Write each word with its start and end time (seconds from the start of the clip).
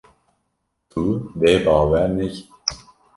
Tu 0.89 1.03
dê 1.39 1.53
bawer 1.65 2.09
nekî. 2.17 2.43